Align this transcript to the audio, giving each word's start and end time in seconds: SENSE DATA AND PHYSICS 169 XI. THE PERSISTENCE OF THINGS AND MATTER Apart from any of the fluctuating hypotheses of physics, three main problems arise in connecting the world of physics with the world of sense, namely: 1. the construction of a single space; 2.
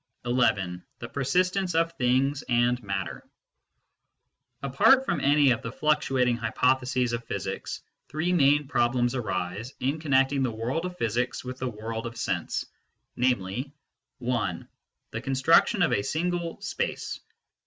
SENSE 0.25 0.35
DATA 0.35 0.61
AND 0.61 0.83
PHYSICS 0.83 0.83
169 0.83 0.85
XI. 0.95 0.97
THE 0.97 1.13
PERSISTENCE 1.13 1.75
OF 1.75 1.97
THINGS 1.97 2.41
AND 2.49 2.83
MATTER 2.83 3.23
Apart 4.63 5.05
from 5.05 5.19
any 5.19 5.51
of 5.51 5.61
the 5.61 5.71
fluctuating 5.71 6.37
hypotheses 6.37 7.13
of 7.13 7.23
physics, 7.25 7.81
three 8.09 8.33
main 8.33 8.67
problems 8.67 9.13
arise 9.13 9.75
in 9.79 9.99
connecting 9.99 10.41
the 10.41 10.49
world 10.49 10.87
of 10.87 10.97
physics 10.97 11.45
with 11.45 11.59
the 11.59 11.69
world 11.69 12.07
of 12.07 12.17
sense, 12.17 12.65
namely: 13.15 13.71
1. 14.17 14.67
the 15.11 15.21
construction 15.21 15.83
of 15.83 15.93
a 15.93 16.01
single 16.01 16.59
space; 16.61 17.17
2. 17.17 17.21